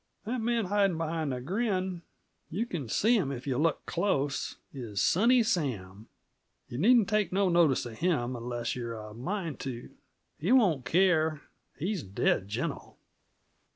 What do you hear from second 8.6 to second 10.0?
you're a mind to.